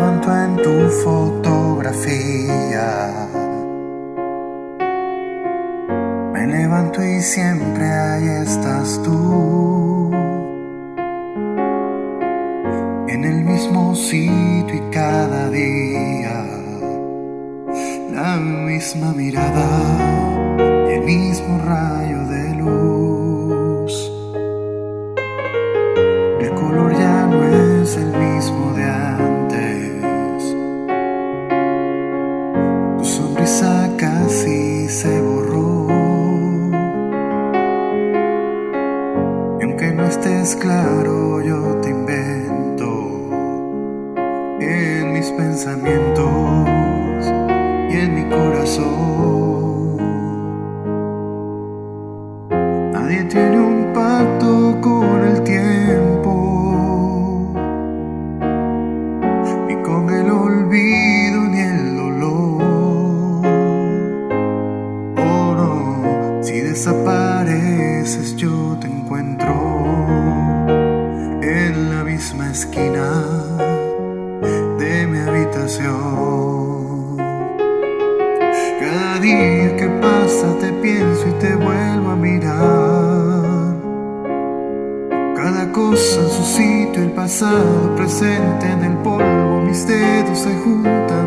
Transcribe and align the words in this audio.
levanto 0.00 0.34
en 0.34 0.56
tu 0.56 0.88
fotografía. 1.04 2.08
Me 6.32 6.46
levanto 6.46 7.04
y 7.04 7.20
siempre 7.20 7.84
ahí 7.84 8.28
estás 8.46 9.02
tú. 9.02 10.10
En 13.08 13.24
el 13.24 13.44
mismo 13.44 13.94
sitio 13.94 14.74
y 14.74 14.80
cada 14.90 15.50
día. 15.50 16.46
La 18.10 18.36
misma 18.38 19.12
mirada 19.12 19.68
el 20.88 21.02
mismo 21.02 21.58
rayo 21.58 22.26
de 22.26 22.49
sonrisa 33.46 33.90
casi 33.96 34.88
se 34.88 35.20
borró. 35.20 35.88
Y 39.60 39.64
aunque 39.64 39.92
no 39.92 40.04
estés 40.04 40.56
claro, 40.56 41.42
yo 41.42 41.76
te 41.82 41.90
invento 41.90 43.30
en 44.60 45.12
mis 45.12 45.30
pensamientos 45.32 46.26
y 47.90 47.96
en 47.96 48.14
mi 48.14 48.24
corazón. 48.28 49.96
Nadie 52.92 53.24
tiene 53.24 53.60
un 53.60 53.92
pacto 53.92 54.69
desapareces 67.20 68.36
yo 68.36 68.76
te 68.80 68.86
encuentro 68.86 69.52
en 71.42 71.90
la 71.90 72.04
misma 72.04 72.50
esquina 72.50 73.24
de 74.78 75.06
mi 75.06 75.18
habitación. 75.18 75.90
Cada 78.80 79.20
día 79.20 79.76
que 79.76 79.88
pasa 80.00 80.46
te 80.60 80.72
pienso 80.72 81.28
y 81.28 81.32
te 81.32 81.54
vuelvo 81.56 82.10
a 82.10 82.16
mirar. 82.16 83.76
Cada 85.36 85.72
cosa 85.72 86.20
en 86.20 86.30
su 86.30 86.42
sitio, 86.42 87.02
el 87.02 87.12
pasado 87.12 87.94
presente 87.96 88.66
en 88.66 88.84
el 88.84 88.96
polvo, 88.98 89.62
mis 89.66 89.86
dedos 89.86 90.38
se 90.38 90.54
juntan 90.64 91.19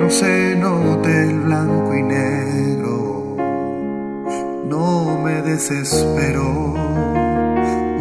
no 0.00 0.08
se 0.08 0.56
note 0.56 1.28
el 1.28 1.40
blanco 1.40 1.94
y 1.94 2.02
negro, 2.02 3.36
no 4.64 5.18
me 5.22 5.42
desespero. 5.42 6.72